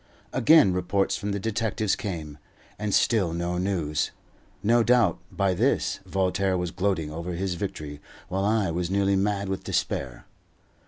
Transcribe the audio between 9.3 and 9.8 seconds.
with